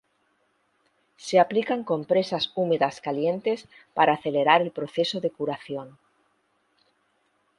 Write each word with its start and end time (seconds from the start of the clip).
Se 1.17 1.39
aplican 1.39 1.83
compresas 1.83 2.51
húmedas 2.55 3.01
calientes 3.01 3.67
para 3.93 4.13
acelerar 4.13 4.63
el 4.63 4.71
proceso 4.71 5.21
de 5.21 5.29
curación. 5.29 5.99